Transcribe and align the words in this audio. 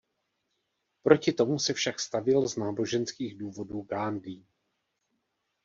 Proti 1.03 1.33
tomu 1.33 1.59
se 1.59 1.73
však 1.73 1.99
stavěl 1.99 2.47
z 2.49 2.55
náboženských 2.57 3.37
důvodů 3.37 3.81
Gándhí. 3.81 4.45